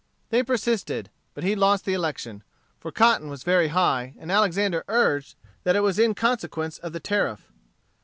[0.31, 2.41] They persisted; but he lost the election;
[2.79, 6.99] for cotton was very high, and Alexander urged that it was in consequence of the
[6.99, 7.51] Tariff.